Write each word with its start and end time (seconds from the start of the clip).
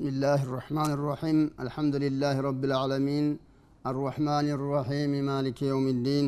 بسم 0.00 0.08
الله 0.16 0.40
الرحمن 0.48 0.90
الرحيم. 0.98 1.38
الحمد 1.64 1.94
لله 2.04 2.34
رب 2.48 2.62
العالمين. 2.68 3.26
الرحمن 3.90 4.46
الرحيم. 4.56 5.10
مالك 5.30 5.58
يوم 5.72 5.86
الدين. 5.94 6.26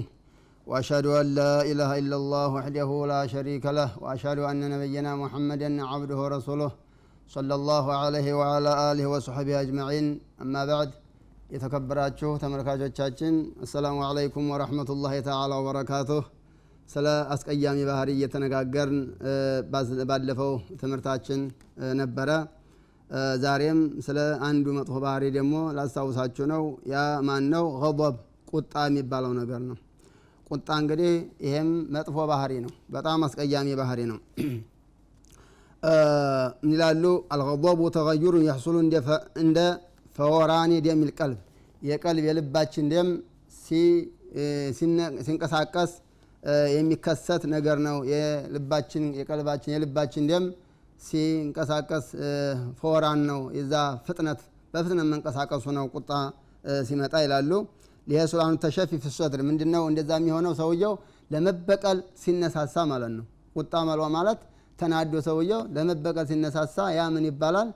وأشهد 0.71 1.07
أن 1.21 1.27
لا 1.41 1.55
إله 1.71 1.91
إلا 2.01 2.17
الله 2.21 2.49
وحده 2.57 2.91
لا 3.13 3.21
شريك 3.35 3.65
له. 3.79 3.91
وأشهد 4.03 4.39
أن 4.51 4.61
نبينا 4.75 5.13
محمدا 5.23 5.69
عبده 5.91 6.17
ورسوله 6.23 6.71
صلى 7.35 7.55
الله 7.59 7.85
عليه 8.03 8.27
وعلى 8.39 8.71
آله 8.91 9.05
وصحبه 9.13 9.55
أجمعين. 9.65 10.07
أما 10.43 10.63
بعد 10.71 10.91
يتكبراتشو 11.55 12.31
تمركاتشو 12.45 12.89
تشاتشن 12.95 13.35
السلام 13.67 13.97
عليكم 14.09 14.43
ورحمه 14.53 14.89
الله 14.95 15.15
تعالى 15.29 15.55
وبركاته 15.61 16.23
سلا 16.95 17.17
اسك 17.35 17.49
ايامي 17.49 17.83
አስቀያሚ 17.85 18.21
تنقاقرن 18.35 18.99
እየተነጋገርን 19.01 19.01
ባለፈው 20.11 20.53
ትምህርታችን 20.81 21.41
ነበረ። 22.01 22.31
ዛሬም 23.43 23.79
ስለ 24.07 24.19
አንዱ 24.47 24.67
መጥፎ 24.77 24.95
ባህሪ 25.05 25.25
ደግሞ 25.35 25.55
ላስታውሳችሁ 25.77 26.45
ነው። 26.53 26.63
ያ 26.93 26.97
ማን 27.27 27.45
ነው 27.55 27.65
ገضብ 27.83 28.17
ቁጣ 28.53 28.75
የሚባለው 28.89 29.33
ነገር 29.41 29.61
ነው። 29.71 29.79
ቁጣ 30.47 30.69
እንግዲህ 30.81 31.13
ይሄም 31.47 31.69
መጥፎ 31.95 32.17
ባህሪ 32.31 32.53
ነው። 32.65 32.73
በጣም 32.95 33.21
አስቀያሚ 33.27 33.69
ባህሪ 33.81 34.01
ነው። 34.11 34.19
ይላሉ? 36.71 37.05
አልገضቡ 37.33 37.81
ተገዩሩ 37.97 38.35
የሕሱሉ 38.47 38.77
እንደ 39.43 39.59
ፈወራኒ 40.19 40.73
ደም 40.87 41.01
ልቀልብ 41.09 41.39
የቀልብ 41.83 42.25
የልባችን 42.29 42.87
ደም 42.93 43.09
ሲንቀሳቀስ 45.27 45.93
የሚከሰት 46.77 47.43
ነገር 47.55 47.79
ነው። 47.87 47.97
የልባችን 48.13 49.05
የቀልባችን 49.19 49.73
የልባችን 49.75 50.25
ደም 50.31 50.45
ሲንቀሳቀስ 51.03 52.07
ፈወራን 52.81 53.21
ነው 53.31 53.41
የዛ 53.59 53.75
ፍጥነት። 54.07 54.41
በፍጥነት 54.75 55.07
መንቀሳቀሱ 55.13 55.65
ነው 55.79 55.85
ቁጣ 55.95 56.11
ሲመጣ 56.89 57.15
ይላሉ። 57.25 57.51
ይሄ 58.07 58.21
ሱላኑ 58.31 58.55
ተሸፊ 58.63 58.91
ፍሶድር 59.05 59.41
ምንድ 59.49 59.63
ነው 59.75 59.83
እንደዛ 59.91 60.11
የሚሆነው 60.21 60.53
ሰውየው 60.61 60.95
ለመበቀል 61.31 61.99
ሲነሳሳ 62.23 62.75
ማለት 62.93 63.13
ነው። 63.19 63.27
ቁጣ 63.57 63.75
መልዋ 63.89 64.07
ማለት 64.17 64.41
ተናዶ 64.79 65.15
ሰውየው 65.29 65.61
ለመበቀል 65.77 66.27
ሲነሳሳ 66.31 66.77
ያ 66.97 67.03
ምን 67.15 67.25
ይባላል? 67.31 67.69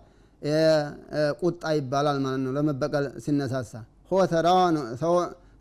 ቁጣ 1.42 1.62
ይባላል 1.78 2.18
ማለት 2.24 2.40
ነው። 2.44 2.52
ለመበቀል 2.56 3.04
ሲነሳሳ። 3.24 3.72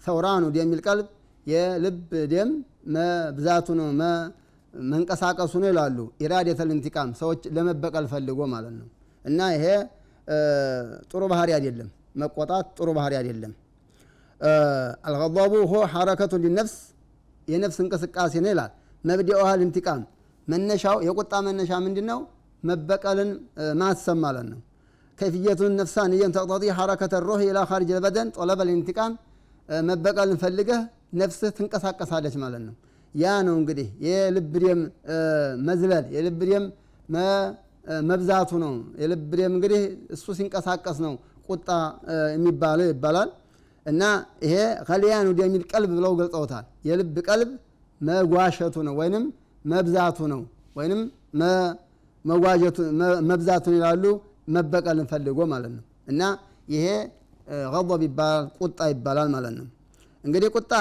ሰውራኑ 0.06 0.44
ደም 0.56 0.72
ቀልብ 0.86 1.08
የልብ 1.48 1.98
ደም 2.34 2.50
መብዛቱ 2.96 3.68
ነው 3.80 3.88
መንቀሳቀሱ 4.86 5.54
ነው 5.62 5.70
ይላሉ 5.72 5.98
ኢራደተል 6.24 6.70
ኢንቲቃም 6.76 7.10
ሰዎች 7.20 7.42
ለመበቀል 7.56 8.06
ፈልጎ 8.12 8.40
ማለት 8.54 8.74
ነው። 8.80 8.88
እና 9.26 9.40
ይሄ 9.56 9.66
ጥሩ 11.12 11.22
ባህሪ 11.32 11.50
አይደለም። 11.58 11.90
መቆጣት 12.22 12.68
ጥሩ 12.78 12.90
ባህሪ 12.98 13.14
አይደለም። 13.20 13.54
አልገضቡ 15.08 15.40
ሆ 15.72 15.82
ሐረከቱ 15.94 16.34
ሊነፍስ 16.44 16.76
የነፍስ 17.48 17.78
እንቅስቃሴ 17.84 18.34
ነው 18.44 18.50
ይላል። 18.54 18.72
መብዲኦሃ 19.04 19.50
ልንቲቃም 19.62 20.02
መነሻው 20.48 20.98
የቁጣ 21.08 21.34
መነሻ 21.48 21.72
ምንድን 21.86 22.06
ነው 22.12 22.20
መበቀልን 22.64 23.30
ማሰብ 23.82 24.18
ማለት 24.24 24.46
ነው። 24.52 24.60
ከይፍየቱን 25.20 25.74
ነፍሳንየን 25.82 26.32
ተቅጠጢ 26.38 26.64
ሐረከተ 26.78 27.16
ሮህ 27.28 27.42
ኢላ 27.46 27.60
ካርጅ 27.70 27.90
ልበደን 27.98 28.30
ጦለበ 28.38 28.60
ልንቲቃም 28.70 29.14
መበቀልን 29.86 30.38
ፈልገህ 30.42 30.82
ነፍስህ 31.20 31.52
ትንቀሳቀሳለች 31.58 32.36
ማለት 32.44 32.62
ነው 32.68 32.74
ያ 33.16 33.34
ነው 33.48 33.56
እንግዲህ 33.60 33.88
የልብ 34.06 34.54
ደም 34.64 34.80
መዝለል 35.68 36.06
የልብ 36.16 36.40
ደም 36.50 36.66
መብዛቱ 38.10 38.52
ነው። 38.64 38.72
የልብ 39.02 39.32
ደም 39.40 39.54
እንግዲህ 39.58 39.82
እሱ 40.16 40.26
ሲንቀሳቀስ 40.38 40.98
ነው 41.06 41.14
ቁጣ 41.48 41.70
የሚባለው 42.36 42.88
ይባላል። 42.92 43.30
እና 43.86 44.04
ይሄ 44.46 44.54
ከልያኑ 44.88 45.28
ደሚል 45.40 45.64
ቀልብ 45.72 45.92
ብለው 45.98 46.14
ገልጸውታል። 46.20 46.66
የልብ 46.88 47.18
ቀልብ 47.28 47.50
መጓሸቱ 48.02 48.76
ነው 48.88 48.96
ወይንም 49.02 49.26
መብዛቱ 49.66 50.18
ነው 50.34 50.42
ወይንም 50.78 51.02
መብዛቱን 53.30 53.74
ይላሉ 53.78 54.04
መበቀልን 54.56 55.08
ፈልጎ 55.12 55.40
ማለት 55.54 55.72
ነው። 55.78 55.84
እና 56.12 56.22
ይሄ 56.74 56.86
ገضብ 57.74 58.02
ይባላል 58.08 58.46
ቁጣ 58.60 58.80
ይባላል 58.94 59.28
ማለት 59.36 59.54
ነው። 59.60 59.68
እንግዲህ 60.24 60.50
ቁጣ 60.56 60.72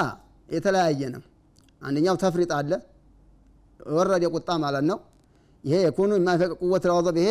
የተለያየ 0.49 1.01
ነው 1.15 1.21
አንደኛው 1.81 2.15
ተፍሪጥ 2.23 2.51
አለ። 2.57 2.71
ወረደ 3.93 4.25
ቁጣ 4.35 4.49
ማለት 4.63 4.85
ነው። 4.89 4.97
ይሄ 5.63 5.75
የኩኑ 5.85 6.11
የማይፈቅ 6.19 6.51
ቁወት 6.61 6.83
ለገضብ 6.89 7.17
ይሄ 7.21 7.29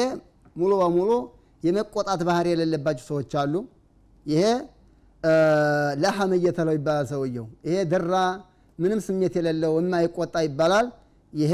ሙሉ 0.57 0.73
በሙሉ 0.81 1.11
የመቆጣት 1.63 2.21
ባህሪ 2.29 2.47
የሌለባቸው 2.53 3.05
ሰዎች 3.11 3.33
አሉ። 3.43 3.55
ይሄ 4.27 4.43
ለሐም 6.03 6.33
እየተለው 6.37 6.75
ይባላል 6.79 7.07
ሰውየው። 7.13 7.47
ይሄ 7.67 7.77
ደራ 7.93 8.15
ምንም 8.79 9.01
ስሜት 9.07 9.35
የሌለው 9.39 9.73
የማይቆጣ 9.81 10.35
ይባላል። 10.47 10.87
ይሄ 11.33 11.53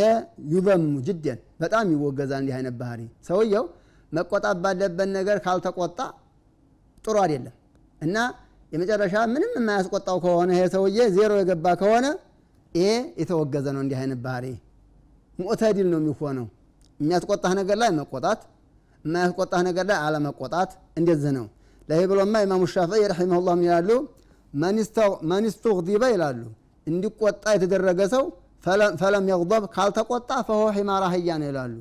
ዩዘሙ 0.52 0.82
ጅደን 1.06 1.38
በጣም 1.62 1.84
ይወገዛል 1.94 2.40
እንዲህ 2.42 2.54
አይነት 2.58 2.74
ባህሪ። 2.80 3.00
ሰውየው 3.28 3.64
መቆጣት 4.12 4.56
ባለበት 4.64 5.08
ነገር 5.16 5.36
ካልተቆጣ 5.44 5.98
ጥሩ 7.04 7.16
አይደለም። 7.24 7.54
እና 8.02 8.16
የመጨረሻ 8.72 9.14
ምንም 9.32 9.52
የማያስቆጣው 9.58 10.16
ከሆነ 10.24 10.50
ይሄ 10.56 10.64
ሰውዬ 10.74 10.98
ዜሮ 11.16 11.32
የገባ 11.40 11.66
ከሆነ 11.80 12.06
ይሄ 12.72 12.88
የተወገዘ 13.20 13.66
ነው 13.75 13.82
እንዲህ 13.84 13.98
አይነት 14.00 14.20
ባህሪ። 14.25 14.47
ሙዕተዲል 15.38 15.88
ነው 15.92 15.98
የሚሆነው። 16.03 16.47
የሚያስቆጣህ 17.00 17.53
ነገር 17.60 17.76
ላይ 17.82 17.91
መቆጣት 17.98 18.41
የማያስቆጣህ 19.04 19.60
ነገር 19.69 19.84
ላይ 19.91 19.98
አለመቆጣት 20.06 20.70
እንደዚህ 20.98 21.32
ነው። 21.38 21.47
ለይህ 21.88 22.06
ብሎማ 22.10 22.34
ኢማሙ 22.44 22.62
ሻፊዒ 22.72 23.03
ረሒመሁላህ 23.12 23.54
ምን 23.56 23.64
ይላሉ? 23.66 23.91
መኒስቱግዲበ 25.32 26.03
ይላሉ። 26.14 26.41
እንዲቆጣ 26.86 27.44
የተደረገ 27.56 28.00
ሰው 28.14 28.25
ፈለም 29.00 29.25
የግضብ 29.31 29.64
ካልተቆጣ 29.75 30.31
ፈሆ 30.48 30.62
ሒማር 30.76 31.02
አህያ 31.08 31.28
ነው 31.41 31.48
ይላሉ። 31.50 31.75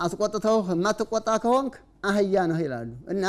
አስቆጥተው 0.00 0.56
የማትቆጣ 0.72 1.28
ከሆንክ 1.42 1.74
አህያ 2.08 2.44
ነው 2.50 2.58
ይላሉ። 2.64 2.90
እና 3.12 3.24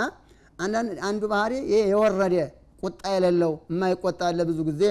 አንዱ 1.08 1.22
ባህሪ 1.34 1.53
የወረደ 1.84 2.35
ቁጣ 2.81 3.02
የሌለው 3.14 3.53
የማይቆጣ 3.72 4.22
ያለ 4.29 4.41
ጊዜ 4.69 4.84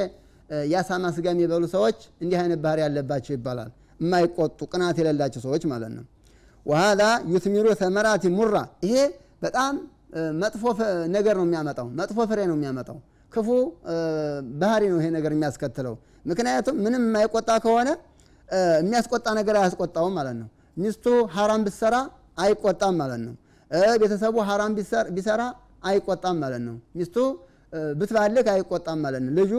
የአሳማ 0.71 1.05
ስጋ 1.15 1.27
የሚበሉ 1.35 1.65
ሰዎች 1.75 1.99
እንዲህ 2.23 2.39
አይነት 2.43 2.61
ባህሪ 2.65 2.79
ያለባቸው 2.85 3.33
ይባላል። 3.37 3.71
የማይቆጡ 4.01 4.59
ቅናት 4.73 4.97
የሌላቸው 5.01 5.41
ሰዎች 5.47 5.63
ማለት 5.73 5.93
ነው። 5.97 6.05
ወሃዛ 6.67 7.03
ዩትሚሩ 7.33 7.67
ተመራቲ 7.81 8.25
ሙራ። 8.37 8.57
ይሄ 8.87 8.95
በጣም 9.45 9.75
መጥፎ 10.43 10.63
ነገር 11.17 11.35
ነው 11.41 11.47
የሚያመጣው። 11.49 11.87
መጥፎ 11.99 12.19
ፍሬ 12.31 12.41
ነው 12.51 12.57
የሚያመጣው። 12.59 12.99
ክፉ 13.33 13.49
ባህሪ 14.61 14.83
ነው 14.93 14.99
ይሄ 15.01 15.09
ነገር 15.17 15.33
የሚያስከትለው። 15.37 15.95
ምክንያቱም 16.27 16.77
ምንም 16.85 17.03
የማይቆጣ 17.09 17.51
ከሆነ 17.65 17.89
የሚያስቆጣ 18.81 19.27
ነገር 19.39 19.57
አያስቆጣውም 19.61 20.15
ማለት 20.19 20.37
ነው። 20.41 20.49
ሚስቱ 20.77 21.05
ሀራም 21.35 21.63
ብሰራ 21.67 21.97
አይቆጣም 22.39 22.95
ማለት 23.01 23.21
ነው። 23.27 23.35
ቤተሰቡ 24.01 24.37
ሀራም 24.49 24.73
ቢሰራ 25.17 25.43
አይቆጣም 25.85 26.37
ማለት 26.43 26.63
ነው። 26.67 26.77
ሚስቱ 26.99 27.17
ብትባልክ 27.99 28.47
አይቆጣም 28.53 28.99
ማለት 29.05 29.23
ነው። 29.25 29.33
ልጁ 29.39 29.53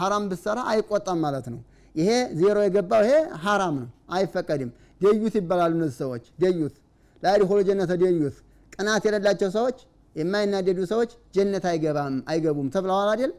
ሀራም 0.00 0.24
ብሰራ 0.30 0.58
አይቆጣም 0.72 1.18
ማለት 1.24 1.46
ነው። 1.52 1.60
ይሄ 1.94 2.10
ዜሮ 2.38 2.56
የገባው 2.66 3.02
ይሄ 3.06 3.14
ሀራም 3.44 3.74
ነው 3.82 3.88
አይፈቀድም። 4.16 4.70
ደዩት 5.00 5.34
ይባላሉ 5.40 5.72
እነዚህ 5.78 5.96
ሰዎች። 6.02 6.24
ደዩት 6.42 6.74
ላያድኹሉ 7.22 7.58
ጀነተ 7.68 7.92
ደዩት 8.02 8.36
ቅናት 8.72 9.02
የሌላቸው 9.08 9.50
ሰዎች 9.56 9.76
የማይናደዱ 10.16 10.80
ሰዎች 10.92 11.10
ጀነት 11.36 11.64
አይገባም 11.70 12.16
አይገቡም 12.30 12.66
ተብለዋል 12.74 13.08
አይደል? 13.14 13.32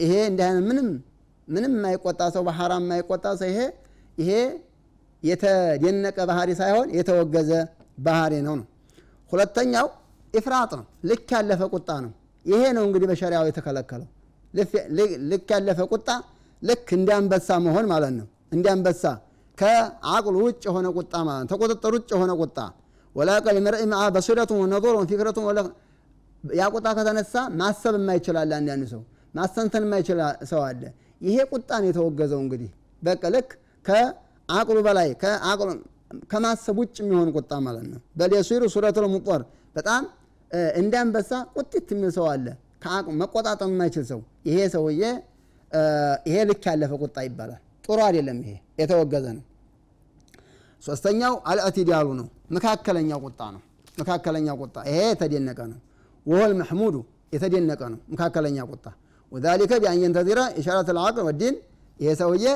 ይሄ 0.00 0.12
እንዲህ 0.30 0.50
ምንም 0.68 0.88
ምንም 1.48 1.72
የማይቆጣ 1.76 2.20
ሰው 2.34 2.42
በሐራም 2.48 2.82
የማይቆጣ 2.84 3.26
ሰው 3.40 3.48
ይሄ 3.52 3.60
ይሄ 4.18 4.30
የተደነቀ 5.22 6.18
ባህሪ 6.30 6.50
ሳይሆን 6.60 6.88
የተወገዘ 6.98 7.50
ባህሪ 7.98 8.34
ነው 8.46 8.54
ነው። 8.60 8.66
ሁለተኛው 9.32 9.86
ኢፍራጥ 10.34 10.70
ነው። 10.78 10.86
ልክ 11.10 11.28
ያለፈ 11.34 11.62
ቁጣ 11.74 11.90
ነው 12.04 12.12
ይሄ 12.44 12.62
ነው 12.76 12.84
እንግዲህ 12.88 13.06
በሸሪያው 13.10 13.44
የተከለከለው። 13.48 14.08
ልክ 15.30 15.48
ያለፈ 15.54 15.80
ቁጣ 15.92 16.08
ልክ 16.62 16.88
እንዲያንበሳ 16.96 17.48
መሆን 17.66 17.86
ማለት 17.92 18.12
ነው። 18.18 18.26
እንዲያንበሳ 18.54 19.02
ከአቅሉ 19.58 20.34
ውጭ 20.46 20.62
የሆነ 20.68 20.86
ቁጣ 20.98 21.14
ማለት 21.28 21.42
ነው። 21.42 21.50
ተቁጥጥር 21.52 21.92
ውጭ 21.96 22.08
የሆነ 22.14 22.32
ቁጣ። 22.42 22.58
ወላቀ 23.14 23.46
ሊመርኢ 23.56 23.84
መዓ 23.92 24.02
በሱረቱን 24.14 24.58
ወነظሩን 24.62 25.06
ያ 26.44 26.66
ቁጣ 26.74 26.86
ከተነሳ 26.96 27.32
ማሰብ 27.60 27.94
የማይችላል 27.98 28.52
አንዳንድ 28.58 28.84
ሰው። 28.92 29.00
ማሰንተን 29.34 29.82
የማይችል 29.86 30.18
ሰው 30.50 30.60
አለ። 30.68 30.82
ይሄ 31.20 31.36
ቁጣ 31.52 31.70
የተወገዘው 31.86 32.40
እንግዲህ። 32.44 32.70
በቃ 33.02 33.22
ልክ 33.34 33.50
ከአቅሉ 33.86 34.78
በላይ 34.86 35.08
ከማሰብ 36.30 36.76
ውጭ 36.82 36.96
የሚሆን 37.02 37.28
ቁጣ 37.36 37.52
ማለት 37.66 37.84
ነው። 37.90 38.00
በሌሱሩ 38.18 38.62
ሱረቱል 38.74 39.06
ሙጦር 39.12 39.42
በጣም 39.76 40.02
እንዳንበሳ 40.80 41.30
ቁጢት 41.54 41.88
የሚል 41.94 42.10
ሰው 42.16 42.26
አለ። 42.32 42.46
መቆጣጠር 43.20 43.68
የማይችል 43.68 44.04
ሰው። 44.10 44.20
ይሄ 44.48 44.58
ሰውዬ 44.74 45.02
ይሄ 46.26 46.36
ልክ 46.48 46.64
ያለፈ 46.70 46.92
ቁጣ 47.02 47.16
ይባላል። 47.26 47.60
ጥሩ 47.84 47.98
አይደለም 48.06 48.38
ይሄ። 48.44 48.52
የተወገዘ 48.80 49.26
ነው። 49.36 49.44
ሶስተኛው 50.82 51.34
አልእዕትዳሉ 51.50 52.08
ነው። 52.20 52.26
መካከለኛው 52.56 53.18
ቁጣ 53.26 53.40
ነው። 53.54 53.62
መካከለኛ 53.98 54.48
ቁጣ። 54.62 54.76
ይሄ 54.88 54.98
የተደነቀ 55.10 55.60
ነው። 55.72 55.78
ወሆል 56.26 56.52
መሕሙዱ 56.60 56.96
የተደነቀ 57.32 57.80
ነው። 57.92 58.00
መካከለኛ 58.12 58.58
ቁጣ። 58.72 58.84
ወዛሊከ 59.32 59.72
ቢአን 59.82 59.98
የንተዚረ 60.04 60.40
ኢሻረት 60.60 60.88
ልዓቅል 60.96 61.24
ወዲን። 61.28 61.56
ይሄ 62.00 62.10
ሰውዬ 62.20 62.46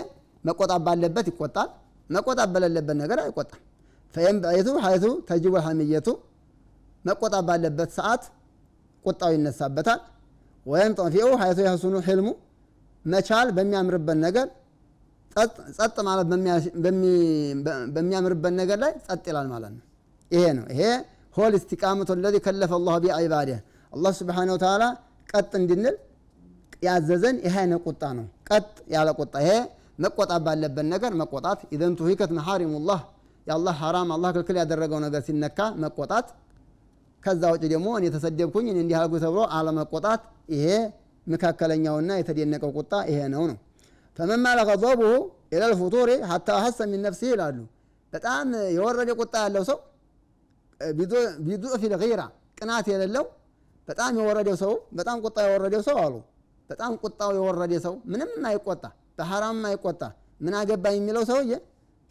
መቆጣት 0.45 0.81
ባለበት 0.87 1.27
ይቆጣል። 1.33 1.69
መቆጣት 2.11 2.49
በሌለበት 2.55 2.97
ነገር 3.03 3.19
አይቆጣም። 3.25 3.61
ፈየንበዒቱ 4.15 4.69
ሐይቱ 4.85 5.05
ተጅቡ 5.29 5.55
ሐምየቱ 5.67 6.09
መቆጣት 7.05 7.45
ባለበት 7.49 7.91
ሰዓት 7.99 8.23
ቁጣው 9.05 9.31
ይነሳበታል። 9.35 10.01
ወይም 10.67 10.93
ጠፊኡ 10.99 11.27
ሐይቱ 11.41 11.59
የህሱኑ 11.65 11.95
ሕልሙ 12.07 12.29
መቻል 13.05 13.49
በሚያምርበት 13.57 14.19
ነገር 14.27 14.47
ጸጥ 15.77 15.97
ማለት 16.09 16.27
በሚያምርበት 17.95 18.53
ነገር 18.61 18.79
ላይ 18.85 18.93
ጸጥ 19.07 19.25
ይላል 19.31 19.47
ማለት 19.55 19.73
ነው። 19.77 19.83
ይሄ 20.31 20.45
ነው። 20.59 20.67
ይሄ 20.73 20.83
ሆል 21.37 21.53
እስቲቃመቱ 21.59 22.11
ለዚ 22.25 22.37
ከለፈ 22.45 22.73
አላሁ 22.79 22.95
ቢዒባዲህ 23.05 23.59
አላህ 23.93 24.13
ስብሓነ 24.21 24.49
ወተዓላ 24.57 24.85
ቀጥ 25.29 25.53
እንድንል 25.61 25.97
ያዘዘን 26.83 27.37
ይሄ 27.47 27.55
አይነት 27.63 27.81
ቁጣ 27.89 28.03
ነው። 28.19 28.27
ቀጥ 28.49 28.67
ያለ 28.95 29.09
ቁጣ 29.21 29.35
ይሄ 29.45 29.51
መቆጣት 29.99 30.41
ባለበት 30.47 30.87
ነገር 30.95 31.13
መቆጣት። 31.21 31.61
ኢዘን 31.75 31.93
ቱሂከት 31.99 32.31
መሐሪሙላህ 32.39 33.01
የአላህ 33.47 33.75
ሐራም 33.83 34.09
አላህ 34.17 34.31
ክልክል 34.35 34.57
ያደረገው 34.63 34.99
ነገር 35.07 35.23
ሲነካ 35.27 35.59
መቆጣት 35.85 36.27
ከዛ 37.25 37.43
ውጭ 37.55 37.65
ደግሞ 37.73 37.89
እኔ 37.99 38.05
የተሰደብኩኝ 38.09 38.67
እኔ 38.73 38.79
እንዲህ 38.85 38.97
አልኩ 39.01 39.15
ተብሎ 39.25 39.41
አለመቆጣት 39.57 40.23
ይሄ 40.55 40.67
መካከለኛውና 41.27 42.11
የተደነቀው 42.21 42.71
ቁጣ 42.79 42.93
ይሄ 43.11 43.19
ነው 43.35 43.45
ነው። 43.51 43.59
ፈመን 44.17 44.41
ማለ 44.47 44.59
ገضቡሁ 44.69 45.13
ኢላ 45.55 45.63
ልፉጡሪ 45.73 46.11
ሐታ 46.31 46.49
ሀሰ 46.65 46.79
ሚን 46.91 47.01
ነፍሲህ 47.07 47.31
ይላሉ። 47.35 47.59
በጣም 48.13 48.47
የወረደ 48.77 49.11
ቁጣ 49.21 49.35
ያለው 49.45 49.63
ሰው 49.71 49.79
ቢዱዕፊ 51.47 51.83
ልጊራ 51.93 52.23
ቅናት 52.59 52.87
የሌለው 52.93 53.25
በጣም 53.89 54.13
የወረደው 54.19 54.57
ሰው 54.63 54.73
በጣም 54.99 55.17
ቁጣ 55.25 55.39
የወረደው 55.47 55.83
ሰው 55.89 55.97
አሉ። 56.05 56.15
በጣም 56.71 56.93
ቁጣው 57.03 57.31
የወረደ 57.37 57.75
ሰው 57.87 57.95
ምንም 58.13 58.31
አይቆጣ 58.51 58.85
በሐራም 59.19 59.59
አይቆጣ 59.71 60.03
ምን 60.41 60.55
አገባኝ 60.61 60.97
የሚለው 61.01 61.25
ሰውዬ 61.31 61.53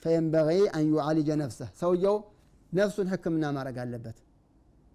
ፈየንበጊ 0.04 0.50
አን 0.76 0.84
ዩዓሊጀ 0.92 1.30
ነፍሰህ 1.42 1.70
ሰውየው 1.82 2.18
ነፍሱን 2.72 3.08
ህክምና 3.14 3.46
ማድረግ 3.58 3.78
አለበት 3.84 4.18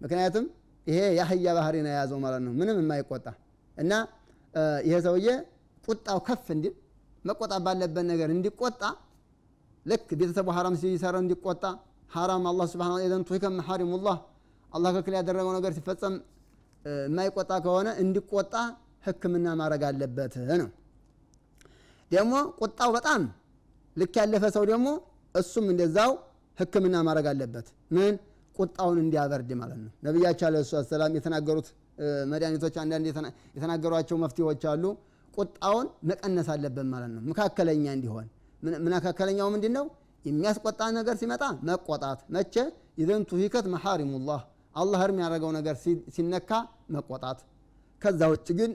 ምክንያቱም 0.01 0.45
ይሄ 0.87 0.99
የአህያ 1.17 1.47
ባህሪ 1.57 1.75
ነው 1.85 1.91
የያዘው 1.91 2.19
ማለት 2.23 2.41
ነው። 2.45 2.51
ምንም 2.59 2.77
የማይቆጣ 2.81 3.25
እና 3.77 3.91
ይሄ 4.83 4.95
ሰውዬ 5.05 5.27
ቁጣው 5.83 6.19
ከፍ 6.27 6.47
እንዲል 6.55 6.73
መቆጣት 7.25 7.61
ባለበት 7.65 8.05
ነገር 8.11 8.29
እንዲቆጣ 8.35 8.81
ልክ 9.85 10.09
ቤተሰቡ 10.19 10.47
ሐራም 10.57 10.75
ሲሰራ 10.81 11.15
እንዲቆጣ 11.23 11.63
ሐራም 12.11 12.43
አላህ 12.51 12.65
ስብሓን 12.71 13.01
ኢዘን 13.05 13.23
ቱሂከ 13.27 13.45
መሐሪሙላህ 13.57 14.17
አላህ 14.69 14.89
ክልክል 14.95 15.13
ያደረገው 15.19 15.51
ነገር 15.57 15.71
ሲፈጸም 15.77 16.15
የማይቆጣ 17.03 17.51
ከሆነ 17.65 17.89
እንዲቆጣ 18.03 18.53
ህክምና 19.07 19.47
ማድረግ 19.59 19.83
አለበት 19.89 20.33
ነው። 20.61 20.69
ደግሞ 22.11 22.33
ቁጣው 22.59 22.89
በጣም 22.97 23.21
ልክ 23.95 24.15
ያለፈ 24.21 24.43
ሰው 24.55 24.63
ደግሞ 24.71 24.87
እሱም 25.35 25.65
እንደዛው 25.73 26.11
ህክምና 26.57 26.95
ማድረግ 27.07 27.25
አለበት። 27.31 27.67
ምን 27.95 28.13
ቁጣውን 28.59 28.97
እንዲያበርድ 29.03 29.51
ማለት 29.59 29.79
ነው። 29.83 29.91
ነቢያቸው 30.05 30.45
አለ 30.49 30.57
ሰላም 30.91 31.13
የተናገሩት 31.17 31.67
መድኃኒቶች 32.31 32.75
አንዳንድ 32.83 33.05
የተናገሯቸው 33.55 34.17
መፍትሄዎች 34.23 34.63
አሉ። 34.71 34.83
ቁጣውን 35.33 35.87
መቀነስ 36.09 36.47
አለበት 36.53 36.87
ማለት 36.93 37.11
ነው። 37.15 37.21
መካከለኛ 37.29 37.85
እንዲሆን። 37.97 38.27
መካከለኛው 38.89 39.47
ምንድን 39.53 39.73
ነው 39.77 39.85
የሚያስቆጣ 40.25 40.81
ነገር 40.97 41.15
ሲመጣ 41.19 41.43
መቆጣት። 41.67 42.19
መቼ? 42.35 42.55
ኢዘን 42.97 43.21
ቱሂከት 43.29 43.65
መሐሪሙላህ። 43.73 44.41
አላህ 44.75 44.99
እርም 45.05 45.19
ያደረገው 45.23 45.51
ነገር 45.57 45.75
ሲነካ 46.15 46.51
መቆጣት። 46.95 47.39
ከዛ 48.01 48.21
ውጭ 48.33 48.47
ግን 48.59 48.71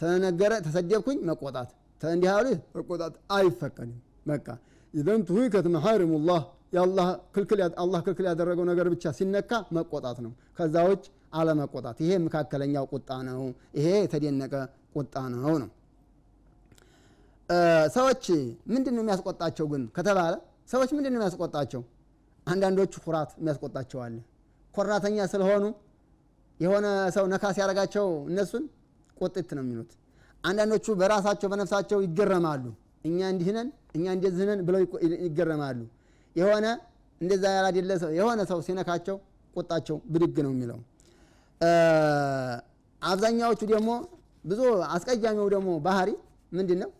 ተነገረ 0.00 0.52
ተሰደብኩኝ 0.66 1.18
መቆጣት። 1.30 1.70
እንዲህ 2.02 2.30
አሉ 2.32 2.46
መቆጣት 2.76 3.14
አይፈቀድም። 3.36 3.98
በቃ 4.26 4.46
ኢዘን 4.94 5.20
ቱሂከት 5.28 5.66
መሐሪሙላህ 5.74 6.40
የአላህ 6.72 7.06
ክልክል 7.34 7.58
ያደረገው 8.28 8.64
ነገር 8.70 8.86
ብቻ 8.92 9.04
ሲነካ 9.18 9.52
መቆጣት 9.76 10.18
ነው። 10.26 10.32
ከዛ 10.58 10.76
ውጭ 10.88 11.04
አለመቆጣት። 11.34 11.96
ይሄ 12.04 12.12
መካከለኛው 12.24 12.84
ቁጣ 12.92 13.10
ነው። 13.28 13.42
ይሄ 13.78 13.88
የተደነቀ 14.04 14.54
ቁጣ 14.96 15.14
ነው 15.34 15.54
ነው። 15.62 15.70
ሰዎች 17.94 18.24
ምንድን 18.72 18.94
ነው 18.96 19.02
የሚያስቆጣቸው 19.04 19.66
ግን 19.72 19.82
ከተባለ 19.96 20.34
ሰዎች 20.68 20.90
ምንድን 20.96 21.12
ነው 21.12 21.18
የሚያስቆጣቸው? 21.18 21.82
አንዳንዶቹ 22.46 22.92
ኩራት 23.04 23.30
የሚያስቆጣቸው 23.40 23.98
አለ። 24.04 24.14
ኮራተኛ 24.74 25.16
ስለሆኑ 25.32 25.64
የሆነ 26.60 26.86
ሰው 27.16 27.24
ነካ 27.32 27.44
ሲያደርጋቸው 27.56 28.06
እነሱን 28.30 28.64
ቁጥት 29.16 29.50
ነው 29.56 29.62
የሚሉት። 29.64 29.90
አንዳንዶቹ 30.44 30.86
በራሳቸው 31.00 31.48
በነፍሳቸው 31.52 31.98
ይገረማሉ። 32.06 32.64
እኛ 33.04 33.18
እንዲህነን 33.32 33.68
እኛ 33.96 34.04
እንደዚህነን 34.16 34.60
ብለው 34.66 34.80
ይገረማሉ 35.26 35.78
የሆነ 36.36 36.66
እንደዛ 37.20 37.44
ያላደለ 37.56 37.92
ሰው 38.02 38.10
የሆነ 38.18 38.40
ሰው 38.50 38.58
ሲነካቸው 38.66 39.16
ቁጣቸው 39.56 39.96
ብድግ 40.12 40.36
ነው 40.46 40.52
የሚለው። 40.54 40.78
አብዛኛዎቹ 43.02 43.60
ደግሞ 43.72 43.90
ብዙ 44.44 44.60
አስቀያሚው 44.94 45.46
ደግሞ 45.54 45.70
ባህሪ 45.86 46.10
ምንድን 46.52 46.78
ነው 46.82 46.90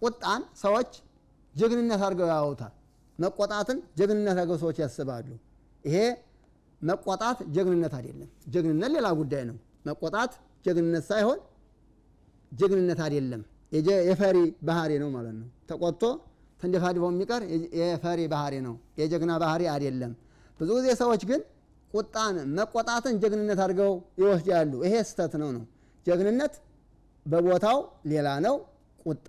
ቁጣን 0.00 0.42
ሰዎች 0.62 0.90
ጀግንነት 1.54 2.00
አድርገው 2.06 2.28
ያወውታል 2.32 2.72
መቆጣትን 3.18 3.78
ጀግንነት 3.98 4.34
አድርገው 4.34 4.58
ሰዎች 4.62 4.76
ያስባሉ። 4.82 5.28
ይሄ 5.84 5.96
መቆጣት 6.80 7.38
ጀግንነት 7.56 7.94
አይደለም። 7.98 8.28
ጀግንነት 8.54 8.90
ሌላ 8.96 9.08
ጉዳይ 9.18 9.42
ነው። 9.50 9.56
መቆጣት 9.86 10.32
ጀግንነት 10.66 11.04
ሳይሆን 11.10 11.38
ጀግንነት 12.52 13.00
አይደለም። 13.06 13.42
የፈሪ 14.08 14.36
ባህሪ 14.68 14.92
ነው 15.02 15.08
ማለት 15.16 15.34
ነው። 15.40 15.48
ተቆጥቶ 15.68 16.02
ተንደፋድፎ 16.60 17.04
የሚቀር 17.10 17.42
የፈሪ 17.80 18.20
ባህሪ 18.32 18.54
ነው። 18.66 18.74
የጀግና 19.00 19.32
ባህሪ 19.42 19.62
አይደለም። 19.74 20.12
ብዙ 20.60 20.68
ጊዜ 20.78 20.88
ሰዎች 21.02 21.22
ግን 21.30 21.40
ቁጣን 21.92 22.34
መቆጣትን 22.56 23.14
ጀግንነት 23.22 23.60
አድርገው 23.64 23.92
ይወስዳሉ። 24.20 24.72
ይሄ 24.86 24.94
ስተት 25.08 25.32
ነው 25.42 25.48
ነው። 25.56 25.64
ጀግንነት 26.06 26.54
በቦታው 27.26 27.78
ሌላ 28.12 28.28
ነው 28.46 28.54
ቁጣ 29.06 29.28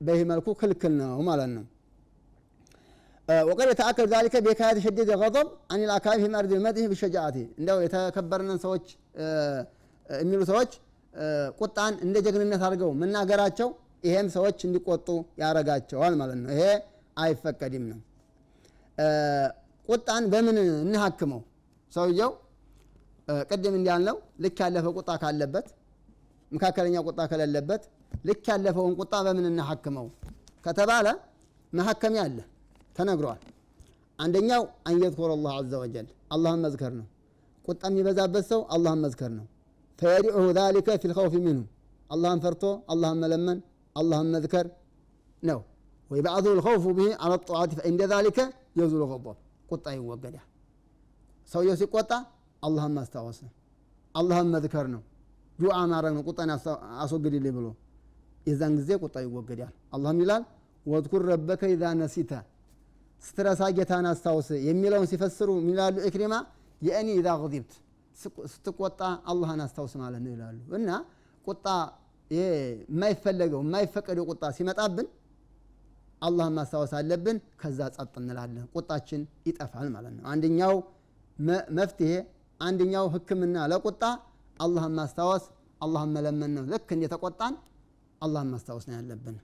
በይህ 0.00 0.22
መልኩ 0.30 0.46
ክልክል 0.60 0.92
ነው 1.00 1.20
ማለት 1.28 1.50
ነው። 1.56 1.64
ወቀድ 3.48 3.68
የተአከል 3.70 4.06
ዛሊከ 4.12 4.36
ቢካየት 4.44 4.78
ሸዲድ 4.84 5.08
ገضብ 5.14 5.48
አን 5.72 5.80
ልአካባቢ 5.88 6.18
ፊ 6.22 6.28
መርድ 6.34 6.52
መድህ 6.66 6.84
እንደው 7.58 7.78
የተከበርንን 7.84 8.58
ሰዎች 8.64 8.84
የሚሉ 10.06 10.40
ሰዎች 10.50 10.70
ቁጣን 11.60 11.92
እንደ 12.06 12.16
ጀግንነት 12.26 12.62
አድርገው 12.66 12.90
መናገራቸው 13.00 13.68
ይሄም 14.04 14.26
ሰዎች 14.34 14.58
እንዲቆጡ 14.66 15.08
ያረጋቸዋል 15.40 16.14
ማለት 16.20 16.38
ነው። 16.42 16.50
ይሄ 16.54 16.62
አይፈቀድም 17.16 17.84
ነው። 17.90 17.98
ቁጣን 19.88 20.24
በምን 20.32 20.56
እንሀክመው? 20.84 21.40
ሰውየው 21.92 22.32
ቅድም 23.50 23.74
እንዳልነው 23.78 24.16
ልክ 24.42 24.58
ያለፈ 24.64 24.86
ቁጣ 24.98 25.10
ካለበት 25.22 25.66
መካከለኛ 26.52 26.96
ቁጣ 27.08 27.20
ከሌለበት 27.30 27.82
ልክ 28.24 28.44
ያለፈውን 28.50 28.94
ቁጣ 29.00 29.14
በምን 29.26 29.46
እናሐክመው 29.50 30.06
ከተባለ 30.66 31.06
መሐከሚያ 31.72 32.22
አለ። 32.26 32.38
ተነግሯል። 32.96 33.40
አንደኛው 34.18 34.62
አንየዝኩር 34.88 35.30
አላህ 35.34 35.52
አዘ 35.58 35.72
ወጀል 35.82 36.06
አላህን 36.34 36.60
መዝከር 36.64 36.92
ነው። 37.00 37.06
ቁጣ 37.64 37.82
የሚበዛበት 37.90 38.44
ሰው 38.50 38.60
አላህን 38.74 39.00
መዝከር 39.04 39.30
ነው። 39.38 39.46
ፈየዲዑሁ 39.98 40.46
ዛሊከ 40.58 40.88
ፊ 41.00 41.10
ልኸውፊ 41.10 41.34
ሚንሁ 41.46 41.64
አላህን 42.10 42.40
ፈርቶ 42.44 42.62
አላህን 42.92 43.18
መለመን 43.24 43.58
አላህን 43.98 44.28
መዝከር 44.34 44.66
ነው። 45.42 45.60
ወይባዕዱ 46.10 46.46
ልኸውፉ 46.58 46.84
ብሂ 46.96 47.06
አላ 47.24 47.32
ጣዓት 47.48 47.70
ፈኢንደ 47.78 48.02
ዛሊከ 48.12 48.38
የዙሉ 48.78 49.02
ገضብ 49.12 49.26
ቁጣ 49.66 49.86
ይወገዳል። 49.96 50.46
ሰውየው 51.48 51.76
ሲቆጣ 51.80 52.12
አላህን 52.62 52.92
ማስታወስ 52.98 53.38
ነው። 53.44 53.52
አላህን 54.14 54.48
መዝከር 54.54 54.86
ነው። 54.94 55.02
ዱዓ 55.58 55.74
ማድረግ 55.92 56.12
ነው። 56.16 56.22
ቁጣን 56.28 56.50
አስወግድልኝ 57.02 57.52
ብሎ 57.56 57.66
የዛን 58.46 58.72
ጊዜ 58.78 58.90
ቁጣ 59.04 59.16
ይወገዳል። 59.24 59.74
አላህም 59.94 60.18
ይላል 60.22 60.42
ወዝኩር 60.86 61.22
ረበከ 61.30 61.62
ኢዛ 61.72 61.84
ነሲተ 62.00 62.32
ስትረሳ 63.22 63.62
ጌታን 63.76 64.06
አስታውስ 64.10 64.48
የሚለውን 64.66 65.06
ሲፈስሩ 65.10 65.48
ሚላሉ 65.66 65.96
ኢክሪማ? 66.08 66.34
የእኔ 66.82 67.08
ኢዛ 67.18 67.28
ግዲብት 67.42 67.72
ስትቆጣ 68.52 69.00
አላህን 69.30 69.60
አስታውስ 69.64 69.94
ማለት 70.00 70.20
ነው 70.24 70.30
ይላሉ። 70.34 70.58
እና 70.78 70.88
ቁጣ 71.46 71.66
የማይፈለገው 72.30 73.60
የማይፈቀደው 73.64 74.24
ቁጣ 74.30 74.44
ሲመጣብን 74.56 75.06
አላህን 76.22 76.54
ማስታወስ 76.58 76.92
አለብን። 76.98 77.36
ከዛ 77.60 77.80
ጸጥ 77.96 78.14
እንላለን። 78.20 78.64
ቁጣችን 78.74 79.20
ይጠፋል 79.48 79.88
ማለት 79.94 80.12
ነው። 80.16 80.24
አንደኛው 80.32 80.74
መፍትሄ 81.78 82.12
አንደኛው 82.60 83.06
ህክምና 83.14 83.56
ለቁጣ 83.72 84.02
አላህን 84.56 84.94
ማስታወስ 85.00 85.44
አላህን 85.80 86.10
መለመን 86.16 86.52
ነው። 86.56 86.64
ልክ 86.72 86.88
እንደተቆጣን 86.96 87.54
አላህን 88.22 88.48
ማስታወስ 88.54 88.84
ነው 88.88 88.96
ያለብን። 88.98 89.36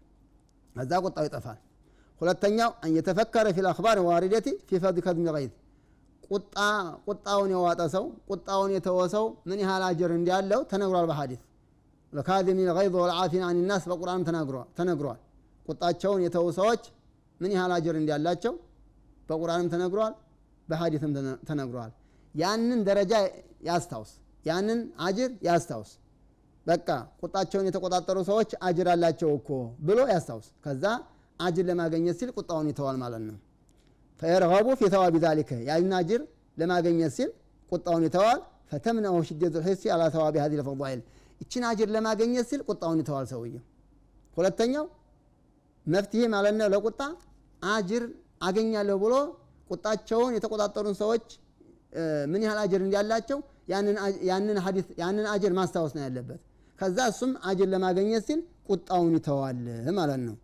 ከዛ 0.77 0.93
ቁጣው 1.05 1.25
ይጠፋል። 1.29 1.59
ሁለተኛው 2.21 2.71
የተፈከረ 2.97 3.47
ፊ 3.55 3.63
ልአክባር 3.65 3.99
ዋሪደቲ 4.09 4.49
ፊ 4.69 4.81
ፈድ 4.83 4.97
ከድሚ 5.05 5.25
ገይዝ 5.29 5.53
ቁጣ 6.29 6.57
ቁጣውን 7.09 7.51
የዋጠ 7.55 7.83
ሰው 7.95 8.05
ቁጣውን 8.31 8.71
የተወ 8.75 9.01
ሰው 9.15 9.25
ምን 9.49 9.59
ያህል 9.65 9.83
አጅር 9.89 10.11
እንዳለው 10.19 10.61
ተነግሯል 10.71 11.07
በሐዲስ 11.11 11.41
ለካዚሚን 12.15 12.69
ገይዝ 12.77 12.95
ወልዓፊን 12.97 13.43
አን 13.47 13.59
ናስ 13.71 13.85
በቁርአን 13.91 14.23
ተነግሯል። 14.79 15.19
ቁጣቸውን 15.69 16.21
የተዉ 16.27 16.47
ሰዎች 16.59 16.83
ምን 17.41 17.53
ያህል 17.57 17.73
አጅር 17.77 17.95
እንዳላቸው 18.01 18.55
በቁርአንም 19.29 19.69
ተነግሯል 19.75 20.15
በሐዲስም 20.69 21.13
ተነግሯል። 21.49 21.93
ያንን 22.35 22.81
ደረጃ 22.89 23.13
ያስታውስ 23.69 24.11
ያንን 24.47 24.79
አጅር 25.07 25.31
ያስታውስ። 25.47 25.91
በቃ 26.67 26.89
ቁጣቸውን 27.23 27.67
የተቆጣጠሩ 27.69 28.19
ሰዎች 28.31 28.51
አጅር 28.67 28.87
አላቸው 28.93 29.31
እኮ 29.39 29.49
ብሎ 29.87 29.99
ያስታውስ። 30.13 30.47
ከዛ 30.65 30.85
አጅር 31.41 31.65
ለማገኘት 31.71 32.17
ሲል 32.21 32.31
ቁጣውን 32.39 32.67
ይተዋል 32.71 32.97
ማለት 33.03 33.23
ነው። 33.29 33.37
ፈየርገቡ 34.21 34.69
ፊ 34.81 34.91
ተዋቢ 34.95 35.15
ዛሊከ 35.25 35.51
ያንን 35.69 35.93
አጅር 35.99 36.21
ለማገኘት 36.57 37.13
ሲል 37.17 37.31
ቁጣውን 37.73 38.03
ይተዋል። 38.09 38.41
ፈተምነሁ 38.71 39.17
ሽደቱ 39.29 39.55
ልሒሲ 39.57 39.83
አላ 39.95 40.03
ተዋቢ 40.15 40.35
ሀዚ 40.43 40.53
ልፈዳኢል 40.61 41.01
ይችን 41.41 41.65
አጅር 41.69 41.89
ለማገኘት 41.95 42.47
ሲል 42.51 42.61
ቁጣውን 42.69 42.99
ይተዋል 43.03 43.27
ሰውየው። 43.33 43.63
ሁለተኛው 44.37 44.85
መፍትሄ 45.87 46.23
ማለት 46.35 46.55
ነው 46.61 46.69
ለቁጣ 46.75 47.01
አጅር 47.63 48.05
አገኛለሁ 48.43 48.97
ብሎ 49.03 49.15
ቁጣቸውን 49.71 50.33
የተቆጣጠሩን 50.37 50.97
ሰዎች 51.01 51.27
ምን 52.33 52.43
ያህል 52.45 52.59
አጅር 52.63 52.81
እንዳላቸው 52.87 53.39
ያንን 55.01 55.27
አጅር 55.35 55.53
ማስታወስ 55.59 55.93
ነው 55.97 56.03
ያለበት። 56.07 56.41
ከዛ 56.79 56.99
እሱም 57.13 57.33
አጅር 57.49 57.69
ለማገኘት 57.75 58.25
ሲል 58.29 58.41
ቁጣውን 58.71 59.13
ይተዋል 59.19 59.59
ማለት 59.99 60.21
ነው። 60.27 60.35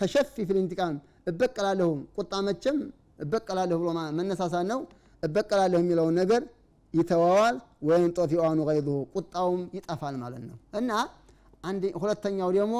ተሸፊ 0.00 0.34
ፊልንቲቃም 0.48 0.94
እበቀላለሁ 1.30 1.88
ቁጣ 2.18 2.34
መቼም 2.46 2.78
እበቀላለሁ 3.24 3.76
ብሎ 3.82 3.88
መነሳሳት 4.18 4.66
ነው። 4.72 4.80
እበቀላለሁ 5.22 5.78
የሚለውን 5.82 6.14
ነገር 6.22 6.42
ይተዋዋል 6.94 7.56
ወይም 7.88 8.10
ጦፊዋኑ 8.16 8.58
ገይዙ 8.68 8.88
ቁጣውም 9.14 9.62
ይጠፋል 9.76 10.14
ማለት 10.22 10.42
ነው። 10.48 10.56
እና 10.78 10.90
ሁለተኛው 12.00 12.50
ደግሞ 12.56 12.76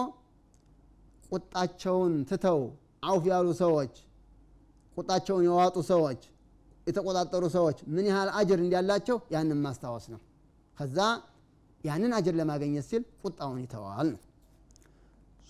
ቁጣቸውን 1.30 2.12
ትተው 2.30 2.61
አውፍ 3.04 3.25
ያሉ 3.30 3.49
ሰዎች 3.62 3.94
ቁጣቸውን 4.97 5.44
የዋጡ 5.47 5.76
ሰዎች 5.90 6.21
የተቆጣጠሩ 6.87 7.44
ሰዎች 7.56 7.78
ምን 7.94 8.06
ያህል 8.11 8.30
አጅር 8.38 8.59
እንዳላቸው 8.64 9.16
ያንን 9.35 9.59
ማስታወስ 9.64 10.06
ነው። 10.12 10.21
ከዛ 10.78 10.99
ያንን 11.85 12.12
አጅር 12.18 12.35
ለማገኘት 12.40 12.85
ሲል 12.90 13.02
ቁጣውን 13.25 13.59
ይተዋል 13.64 14.09
ነው። 14.12 14.21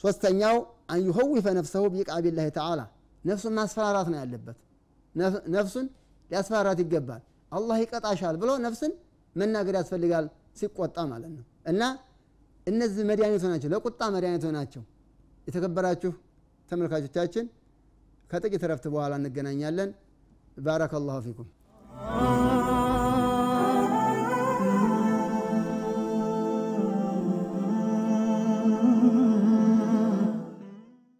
ሶስተኛው 0.04 0.56
አን 0.90 1.00
ዩኸዊፈ 1.08 1.46
ነፍሰሁ 1.58 1.84
ቢቃቢላህ 1.94 2.46
ተዓላ 2.56 2.80
ነፍሱን 3.24 3.54
ማስፈራራት 3.58 4.08
ነው 4.12 4.18
ያለበት። 4.22 4.58
ነፍሱን 5.54 5.86
ሊያስፈራራት 6.30 6.78
ይገባል 6.84 7.22
አላህ 7.54 7.76
ይቀጣሻል 7.82 8.36
ብሎ 8.42 8.50
ነፍስን 8.64 8.92
መናገር 9.36 9.74
ያስፈልጋል 9.80 10.26
ሲቆጣ 10.58 10.96
ማለት 11.12 11.32
ነው። 11.36 11.44
እና 11.70 11.82
እነዚህ 12.66 13.02
መድኃኒቶች 13.10 13.44
ናቸው 13.52 13.68
ለቁጣ 13.74 14.00
መድኃኒቶች 14.14 14.52
ናቸው። 14.58 14.82
የተከበራችሁ 15.46 16.12
ተመልካቾቻችን 16.70 17.46
ከጥቂት 18.30 18.62
ረፍት 18.70 18.86
በኋላ 18.92 19.14
እንገናኛለን። 19.20 19.90
ባረከ 20.58 20.94
ላሁ 21.02 21.18
ፊኩም 21.26 21.48